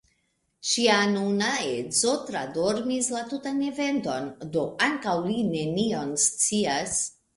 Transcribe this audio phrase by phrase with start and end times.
[0.69, 6.99] Ŝia nuna edzo tradormis la tutan eventon, do ankaŭ li nenion scias.